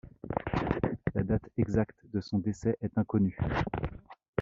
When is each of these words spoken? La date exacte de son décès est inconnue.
La 1.13 1.21
date 1.21 1.47
exacte 1.57 2.07
de 2.11 2.21
son 2.21 2.39
décès 2.39 2.75
est 2.81 2.97
inconnue. 2.97 3.37